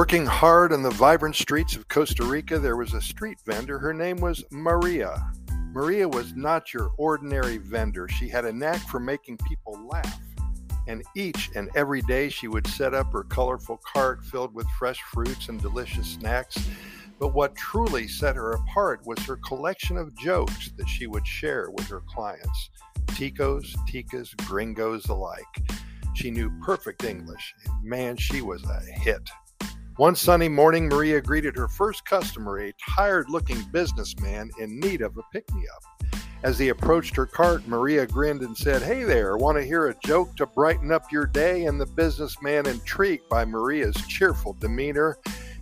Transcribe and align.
Working 0.00 0.24
hard 0.24 0.72
on 0.72 0.82
the 0.82 0.88
vibrant 0.88 1.36
streets 1.36 1.76
of 1.76 1.86
Costa 1.88 2.24
Rica, 2.24 2.58
there 2.58 2.78
was 2.78 2.94
a 2.94 3.02
street 3.02 3.36
vendor. 3.44 3.78
Her 3.78 3.92
name 3.92 4.16
was 4.16 4.42
Maria. 4.50 5.30
Maria 5.74 6.08
was 6.08 6.34
not 6.34 6.72
your 6.72 6.90
ordinary 6.96 7.58
vendor. 7.58 8.08
She 8.08 8.26
had 8.26 8.46
a 8.46 8.52
knack 8.52 8.80
for 8.88 8.98
making 8.98 9.36
people 9.46 9.78
laugh. 9.86 10.18
And 10.88 11.02
each 11.14 11.50
and 11.54 11.68
every 11.74 12.00
day 12.00 12.30
she 12.30 12.48
would 12.48 12.66
set 12.66 12.94
up 12.94 13.12
her 13.12 13.24
colorful 13.24 13.78
cart 13.92 14.24
filled 14.24 14.54
with 14.54 14.66
fresh 14.78 15.02
fruits 15.02 15.50
and 15.50 15.60
delicious 15.60 16.06
snacks. 16.06 16.56
But 17.18 17.34
what 17.34 17.54
truly 17.54 18.08
set 18.08 18.36
her 18.36 18.52
apart 18.52 19.04
was 19.04 19.18
her 19.26 19.36
collection 19.36 19.98
of 19.98 20.16
jokes 20.16 20.70
that 20.78 20.88
she 20.88 21.08
would 21.08 21.26
share 21.26 21.68
with 21.72 21.88
her 21.88 22.00
clients 22.08 22.70
ticos, 23.08 23.76
ticas, 23.86 24.34
gringos 24.46 25.10
alike. 25.10 25.44
She 26.14 26.30
knew 26.30 26.50
perfect 26.62 27.04
English. 27.04 27.54
Man, 27.82 28.16
she 28.16 28.40
was 28.40 28.64
a 28.64 28.80
hit. 28.80 29.28
One 30.00 30.16
sunny 30.16 30.48
morning, 30.48 30.88
Maria 30.88 31.20
greeted 31.20 31.54
her 31.58 31.68
first 31.68 32.06
customer, 32.06 32.58
a 32.58 32.72
tired 32.96 33.28
looking 33.28 33.62
businessman 33.70 34.50
in 34.58 34.80
need 34.80 35.02
of 35.02 35.18
a 35.18 35.22
pick 35.30 35.44
me 35.52 35.66
up. 35.76 36.22
As 36.42 36.58
he 36.58 36.70
approached 36.70 37.14
her 37.16 37.26
cart, 37.26 37.68
Maria 37.68 38.06
grinned 38.06 38.40
and 38.40 38.56
said, 38.56 38.80
Hey 38.80 39.04
there, 39.04 39.36
want 39.36 39.58
to 39.58 39.62
hear 39.62 39.88
a 39.88 39.96
joke 40.02 40.34
to 40.36 40.46
brighten 40.46 40.90
up 40.90 41.12
your 41.12 41.26
day? 41.26 41.66
And 41.66 41.78
the 41.78 41.84
businessman, 41.84 42.66
intrigued 42.66 43.28
by 43.28 43.44
Maria's 43.44 43.94
cheerful 44.08 44.54
demeanor 44.54 45.18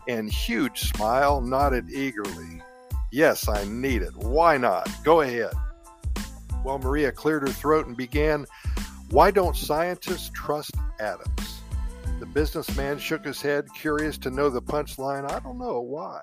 and 0.07 0.33
huge 0.33 0.83
smile, 0.83 1.41
nodded 1.41 1.91
eagerly. 1.91 2.63
Yes, 3.11 3.49
I 3.49 3.65
need 3.65 4.03
it. 4.03 4.15
Why 4.15 4.57
not? 4.57 4.89
Go 5.03 5.23
ahead. 5.23 5.53
Well, 6.65 6.79
Maria 6.79 7.11
cleared 7.11 7.43
her 7.43 7.53
throat 7.53 7.89
and 7.89 7.97
began, 7.97 8.47
Why 9.11 9.33
don't 9.33 9.57
scientists 9.57 10.31
trust 10.33 10.77
atoms? 11.01 11.48
The 12.19 12.27
businessman 12.27 12.99
shook 12.99 13.25
his 13.25 13.41
head, 13.41 13.69
curious 13.75 14.19
to 14.19 14.31
know 14.31 14.51
the 14.51 14.61
punchline. 14.61 15.31
I 15.31 15.39
don't 15.39 15.59
know 15.59 15.81
why. 15.81 16.21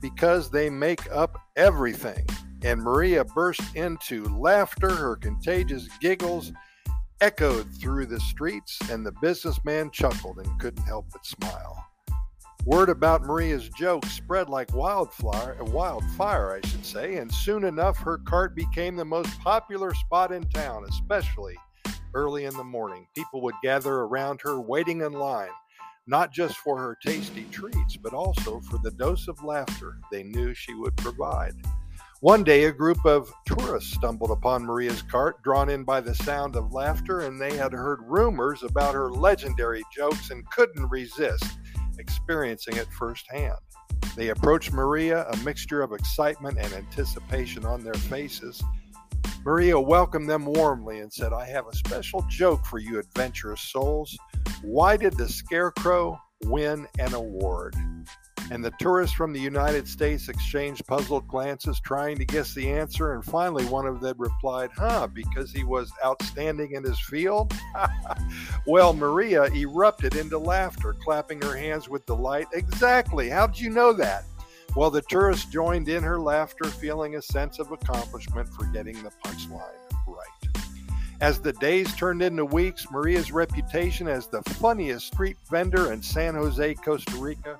Because 0.00 0.50
they 0.50 0.70
make 0.70 1.10
up 1.10 1.36
everything. 1.56 2.24
And 2.62 2.80
Maria 2.80 3.24
burst 3.24 3.74
into 3.74 4.24
laughter. 4.36 4.90
Her 4.90 5.16
contagious 5.16 5.88
giggles 6.00 6.52
echoed 7.20 7.66
through 7.80 8.06
the 8.06 8.20
streets, 8.20 8.78
and 8.90 9.04
the 9.04 9.12
businessman 9.20 9.90
chuckled 9.90 10.38
and 10.38 10.60
couldn't 10.60 10.84
help 10.84 11.06
but 11.12 11.26
smile. 11.26 11.84
Word 12.64 12.88
about 12.88 13.22
Maria's 13.22 13.68
joke 13.70 14.04
spread 14.06 14.48
like 14.48 14.74
wildfire, 14.74 15.56
wildfire, 15.64 16.60
I 16.62 16.66
should 16.66 16.84
say, 16.84 17.16
and 17.16 17.32
soon 17.32 17.64
enough 17.64 17.96
her 17.98 18.18
cart 18.18 18.54
became 18.54 18.96
the 18.96 19.04
most 19.04 19.38
popular 19.40 19.94
spot 19.94 20.32
in 20.32 20.42
town, 20.50 20.84
especially 20.88 21.56
early 22.16 22.46
in 22.46 22.56
the 22.56 22.64
morning. 22.64 23.06
People 23.14 23.42
would 23.42 23.54
gather 23.62 23.92
around 23.92 24.40
her, 24.42 24.58
waiting 24.58 25.02
in 25.02 25.12
line, 25.12 25.50
not 26.06 26.32
just 26.32 26.56
for 26.56 26.78
her 26.78 26.96
tasty 27.04 27.44
treats, 27.52 27.96
but 27.98 28.14
also 28.14 28.58
for 28.60 28.78
the 28.78 28.90
dose 28.92 29.28
of 29.28 29.44
laughter 29.44 29.98
they 30.10 30.22
knew 30.22 30.54
she 30.54 30.72
would 30.72 30.96
provide. 30.96 31.52
One 32.20 32.42
day, 32.42 32.64
a 32.64 32.72
group 32.72 33.04
of 33.04 33.30
tourists 33.44 33.92
stumbled 33.92 34.30
upon 34.30 34.64
Maria's 34.64 35.02
cart, 35.02 35.42
drawn 35.42 35.68
in 35.68 35.84
by 35.84 36.00
the 36.00 36.14
sound 36.14 36.56
of 36.56 36.72
laughter, 36.72 37.20
and 37.20 37.38
they 37.38 37.54
had 37.54 37.74
heard 37.74 38.00
rumors 38.02 38.62
about 38.62 38.94
her 38.94 39.10
legendary 39.10 39.82
jokes 39.94 40.30
and 40.30 40.50
couldn't 40.50 40.88
resist 40.88 41.58
experiencing 41.98 42.76
it 42.76 42.88
firsthand. 42.90 43.56
They 44.16 44.30
approached 44.30 44.72
Maria, 44.72 45.26
a 45.30 45.36
mixture 45.38 45.82
of 45.82 45.92
excitement 45.92 46.56
and 46.58 46.72
anticipation 46.72 47.66
on 47.66 47.84
their 47.84 47.94
faces. 47.94 48.62
Maria 49.46 49.78
welcomed 49.78 50.28
them 50.28 50.44
warmly 50.44 50.98
and 50.98 51.12
said, 51.12 51.32
I 51.32 51.46
have 51.46 51.68
a 51.68 51.76
special 51.76 52.26
joke 52.28 52.66
for 52.66 52.80
you, 52.80 52.98
adventurous 52.98 53.60
souls. 53.60 54.18
Why 54.62 54.96
did 54.96 55.16
the 55.16 55.28
Scarecrow 55.28 56.20
win 56.46 56.88
an 56.98 57.14
award? 57.14 57.76
And 58.50 58.64
the 58.64 58.72
tourists 58.80 59.14
from 59.14 59.32
the 59.32 59.38
United 59.38 59.86
States 59.86 60.28
exchanged 60.28 60.84
puzzled 60.88 61.28
glances, 61.28 61.78
trying 61.78 62.18
to 62.18 62.24
guess 62.24 62.54
the 62.54 62.68
answer. 62.72 63.14
And 63.14 63.24
finally, 63.24 63.64
one 63.66 63.86
of 63.86 64.00
them 64.00 64.16
replied, 64.18 64.70
Huh, 64.76 65.06
because 65.06 65.52
he 65.52 65.62
was 65.62 65.92
outstanding 66.04 66.72
in 66.72 66.82
his 66.82 66.98
field? 66.98 67.54
well, 68.66 68.94
Maria 68.94 69.44
erupted 69.54 70.16
into 70.16 70.38
laughter, 70.38 70.92
clapping 71.04 71.40
her 71.42 71.56
hands 71.56 71.88
with 71.88 72.04
delight. 72.06 72.48
Exactly. 72.52 73.28
How 73.28 73.46
did 73.46 73.60
you 73.60 73.70
know 73.70 73.92
that? 73.92 74.24
Well, 74.76 74.90
the 74.90 75.00
tourist 75.00 75.50
joined 75.50 75.88
in 75.88 76.02
her 76.02 76.20
laughter, 76.20 76.66
feeling 76.66 77.16
a 77.16 77.22
sense 77.22 77.58
of 77.58 77.72
accomplishment 77.72 78.46
for 78.46 78.66
getting 78.66 79.02
the 79.02 79.10
punchline 79.24 79.72
right. 80.06 80.64
As 81.22 81.40
the 81.40 81.54
days 81.54 81.96
turned 81.96 82.20
into 82.20 82.44
weeks, 82.44 82.86
Maria's 82.90 83.32
reputation 83.32 84.06
as 84.06 84.26
the 84.26 84.42
funniest 84.42 85.06
street 85.06 85.38
vendor 85.50 85.94
in 85.94 86.02
San 86.02 86.34
Jose, 86.34 86.74
Costa 86.74 87.16
Rica, 87.16 87.58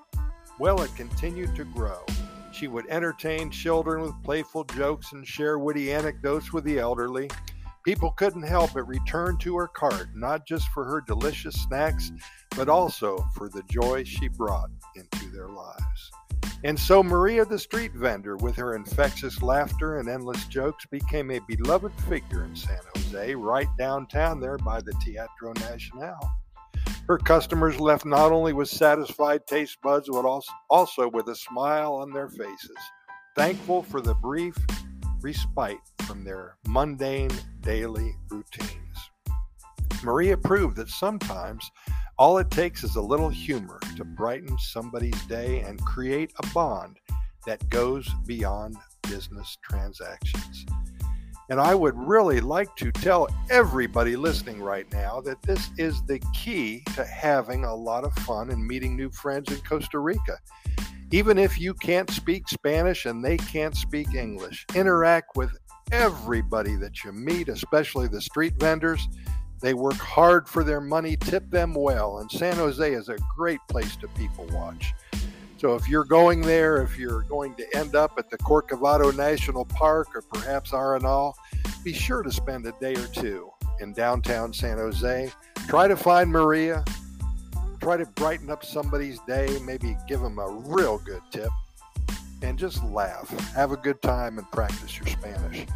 well, 0.59 0.83
it 0.83 0.95
continued 0.95 1.57
to 1.57 1.65
grow. 1.65 2.05
She 2.53 2.69
would 2.69 2.87
entertain 2.91 3.51
children 3.51 4.03
with 4.03 4.23
playful 4.23 4.65
jokes 4.65 5.13
and 5.13 5.27
share 5.27 5.59
witty 5.59 5.95
anecdotes 5.95 6.53
with 6.53 6.65
the 6.65 6.79
elderly. 6.79 7.31
People 7.83 8.11
couldn't 8.11 8.43
help 8.43 8.75
but 8.75 8.87
return 8.87 9.39
to 9.39 9.57
her 9.57 9.69
cart, 9.69 10.09
not 10.15 10.47
just 10.47 10.69
for 10.69 10.85
her 10.85 11.01
delicious 11.01 11.55
snacks, 11.63 12.13
but 12.55 12.69
also 12.69 13.25
for 13.35 13.49
the 13.49 13.63
joy 13.71 14.05
she 14.05 14.29
brought 14.29 14.69
into 14.95 15.31
their 15.31 15.49
lives. 15.49 16.11
And 16.67 16.77
so 16.77 17.01
Maria 17.01 17.45
the 17.45 17.61
street 17.61 17.93
vendor, 17.93 18.37
with 18.39 18.57
her 18.57 18.75
infectious 18.75 19.41
laughter 19.41 20.01
and 20.01 20.09
endless 20.09 20.47
jokes, 20.47 20.85
became 20.87 21.31
a 21.31 21.39
beloved 21.47 21.93
figure 22.09 22.43
in 22.43 22.57
San 22.57 22.81
Jose, 22.97 23.37
right 23.37 23.69
downtown 23.79 24.41
there 24.41 24.59
by 24.59 24.81
the 24.81 24.93
Teatro 24.95 25.53
Nacional. 25.71 26.19
Her 27.07 27.19
customers 27.19 27.79
left 27.79 28.05
not 28.05 28.33
only 28.33 28.53
with 28.53 28.69
satisfied 28.69 29.47
taste 29.47 29.79
buds, 29.81 30.09
but 30.11 30.25
also 30.69 31.09
with 31.09 31.29
a 31.29 31.37
smile 31.37 31.95
on 31.95 32.11
their 32.11 32.29
faces, 32.29 32.77
thankful 33.37 33.85
for 33.85 34.01
the 34.01 34.15
brief 34.15 34.57
respite 35.21 35.79
from 36.01 36.25
their 36.25 36.57
mundane 36.67 37.31
daily 37.61 38.17
routines. 38.29 39.11
Maria 40.03 40.37
proved 40.37 40.75
that 40.79 40.89
sometimes 40.89 41.71
all 42.19 42.39
it 42.39 42.51
takes 42.51 42.83
is 42.83 42.97
a 42.97 43.01
little 43.01 43.29
humor 43.29 43.79
to 43.97 44.05
brighten 44.05 44.57
somebody's 44.59 45.21
day 45.27 45.61
and 45.61 45.85
create 45.85 46.33
a 46.43 46.47
bond 46.49 46.99
that 47.45 47.69
goes 47.69 48.09
beyond 48.27 48.77
business 49.03 49.57
transactions. 49.63 50.65
And 51.49 51.61
I 51.61 51.75
would 51.75 51.97
really 51.97 52.41
like 52.41 52.75
to 52.77 52.91
tell 52.91 53.29
everybody 53.51 54.17
listening 54.17 54.61
right 54.61 54.91
now 54.93 55.21
that 55.21 55.41
this 55.43 55.71
is 55.77 56.03
the 56.07 56.19
key 56.35 56.83
to 56.95 57.05
having 57.05 57.65
a 57.65 57.75
lot 57.75 58.05
of 58.05 58.13
fun 58.15 58.51
and 58.51 58.67
meeting 58.67 58.97
new 58.97 59.11
friends 59.11 59.53
in 59.53 59.61
Costa 59.61 59.99
Rica. 59.99 60.39
Even 61.13 61.39
if 61.39 61.61
you 61.61 61.73
can't 61.75 62.11
speak 62.11 62.49
Spanish 62.49 63.07
and 63.07 63.25
they 63.25 63.37
can't 63.37 63.77
speak 63.77 64.15
English, 64.15 64.67
interact 64.75 65.37
with 65.37 65.57
everybody 65.93 66.75
that 66.77 67.05
you 67.05 67.13
meet, 67.13 67.49
especially 67.49 68.09
the 68.09 68.21
street 68.21 68.55
vendors 68.59 69.07
they 69.61 69.75
work 69.75 69.95
hard 69.95 70.49
for 70.49 70.63
their 70.63 70.81
money, 70.81 71.17
tip 71.17 71.51
them 71.51 71.75
well, 71.75 72.19
and 72.19 72.31
San 72.31 72.57
Jose 72.57 72.93
is 72.93 73.09
a 73.09 73.17
great 73.37 73.61
place 73.69 73.97
to 73.97 74.09
people 74.09 74.47
watch. 74.53 74.93
So 75.59 75.75
if 75.75 75.89
you're 75.89 76.05
going 76.05 76.43
there, 76.43 76.83
if 76.83 76.99
you're 76.99 77.23
going 77.23 77.55
to 77.55 77.77
end 77.77 77.97
up 77.97 78.13
at 78.19 78.29
the 78.29 78.37
Corcovado 78.39 79.17
National 79.17 79.65
Park 79.65 80.09
or 80.15 80.23
perhaps 80.23 80.73
Arenal, 80.73 81.33
be 81.83 81.95
sure 81.95 82.23
to 82.23 82.31
spend 82.31 82.67
a 82.67 82.73
day 82.81 82.95
or 82.95 83.07
two 83.07 83.51
in 83.81 83.93
downtown 83.93 84.53
San 84.53 84.77
Jose. 84.77 85.33
Try 85.67 85.89
to 85.89 85.97
find 85.97 86.31
Maria. 86.31 86.85
Try 87.81 87.97
to 87.97 88.07
brighten 88.07 88.51
up 88.51 88.65
somebody's 88.65 89.21
day, 89.21 89.59
maybe 89.63 89.97
give 90.09 90.21
them 90.21 90.39
a 90.39 90.49
real 90.49 90.99
good 90.99 91.23
tip, 91.31 91.51
and 92.43 92.59
just 92.59 92.83
laugh. 92.85 93.29
Have 93.55 93.73
a 93.73 93.77
good 93.77 94.03
time 94.03 94.39
and 94.39 94.51
practice 94.51 94.99
your 94.99 95.07
Spanish. 95.07 95.67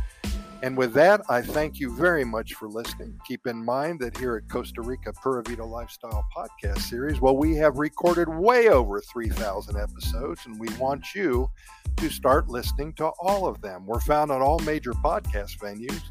And 0.62 0.76
with 0.76 0.93
that, 0.93 1.23
I 1.31 1.40
thank 1.40 1.81
you 1.81 1.94
very 1.96 2.25
much 2.25 2.52
for 2.55 2.69
listening. 2.69 3.19
Keep 3.26 3.46
in 3.46 3.64
mind 3.64 3.99
that 4.00 4.17
here 4.19 4.37
at 4.37 4.49
Costa 4.50 4.82
Rica 4.82 5.12
Pura 5.23 5.43
Vida 5.43 5.64
Lifestyle 5.64 6.25
Podcast 6.37 6.81
Series, 6.81 7.19
well, 7.19 7.37
we 7.37 7.56
have 7.56 7.79
recorded 7.79 8.29
way 8.29 8.69
over 8.69 9.00
3,000 9.00 9.76
episodes, 9.79 10.43
and 10.44 10.61
we 10.61 10.69
want 10.79 11.14
you 11.14 11.50
to 11.96 12.11
start 12.11 12.49
listening 12.49 12.93
to 12.94 13.06
all 13.20 13.46
of 13.46 13.62
them. 13.62 13.87
We're 13.87 14.00
found 14.00 14.31
on 14.31 14.43
all 14.43 14.58
major 14.61 14.93
podcast 14.93 15.58
venues. 15.58 16.02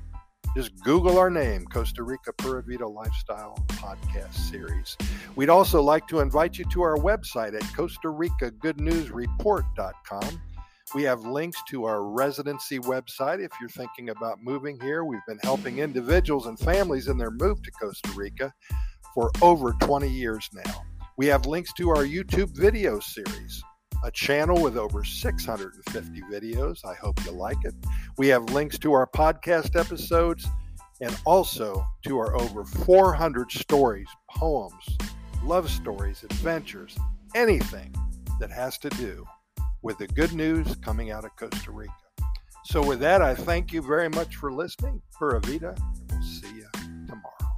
Just 0.56 0.76
Google 0.84 1.20
our 1.20 1.30
name, 1.30 1.66
Costa 1.66 2.02
Rica 2.02 2.34
Pura 2.34 2.64
Vida 2.64 2.88
Lifestyle 2.88 3.56
Podcast 3.68 4.34
Series. 4.34 4.98
We'd 5.36 5.50
also 5.50 5.80
like 5.80 6.08
to 6.08 6.22
invite 6.22 6.58
you 6.58 6.66
to 6.72 6.82
our 6.82 6.98
website 6.98 7.54
at 7.54 7.76
Costa 7.76 8.10
Rica 8.10 8.50
Good 8.50 8.82
News 8.82 9.12
Report.com 9.12 10.42
we 10.96 11.04
have 11.04 11.22
links 11.22 11.62
to 11.70 11.86
our 11.86 12.04
residency 12.04 12.80
website 12.80 13.44
if 13.44 13.52
you're 13.60 13.70
thinking 13.70 14.10
about 14.10 14.42
moving 14.42 14.80
here. 14.80 15.04
We've 15.04 15.26
been 15.28 15.40
helping 15.44 15.80
individuals 15.80 16.48
and 16.48 16.58
families 16.58 17.08
in 17.08 17.18
their 17.18 17.32
move 17.32 17.62
to 17.62 17.72
Costa 17.72 18.12
Rica 18.16 18.54
for 19.14 19.32
over 19.42 19.74
20 19.82 20.10
years 20.10 20.50
now. 20.54 20.82
We 21.18 21.28
have 21.28 21.46
links 21.46 21.74
to 21.74 21.90
our 21.90 22.06
YouTube 22.06 22.56
video 22.58 23.00
series, 23.00 23.62
a 24.04 24.12
channel 24.12 24.62
with 24.62 24.78
over 24.78 25.04
650 25.04 26.22
videos. 26.32 26.84
I 26.86 26.96
hope 26.96 27.24
you 27.26 27.32
like 27.32 27.64
it. 27.66 27.76
We 28.18 28.28
have 28.30 28.46
links 28.46 28.80
to 28.80 28.94
our 28.94 29.06
podcast 29.06 29.80
episodes 29.80 30.48
and 31.02 31.16
also 31.26 31.86
to 32.06 32.18
our 32.18 32.36
over 32.36 32.64
400 32.64 33.52
stories, 33.52 34.08
poems, 34.30 34.98
love 35.44 35.70
stories, 35.70 36.24
adventures, 36.24 36.98
anything 37.36 37.94
that 38.40 38.50
has 38.50 38.78
to 38.80 38.90
do 38.90 39.26
with 39.82 39.98
the 39.98 40.08
good 40.08 40.34
news 40.34 40.76
coming 40.78 41.12
out 41.12 41.26
of 41.26 41.36
Costa 41.36 41.72
Rica. 41.72 41.94
So, 42.66 42.84
with 42.84 43.00
that, 43.00 43.22
I 43.22 43.34
thank 43.34 43.72
you 43.74 43.82
very 43.82 44.10
much 44.10 44.36
for 44.36 44.52
listening. 44.52 45.02
Pura 45.18 45.40
Vida. 45.42 45.76
We'll 46.12 46.22
see 46.22 46.56
you 46.58 46.68
tomorrow. 47.08 47.49